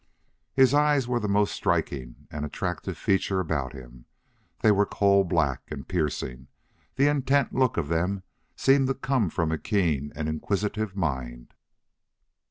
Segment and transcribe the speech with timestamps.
[0.55, 4.05] His eyes were the most striking and attractive feature about him;
[4.63, 6.47] they were coal black and piercing;
[6.95, 8.23] the intent look out of them
[8.55, 11.53] seemed to come from a keen and inquisitive mind.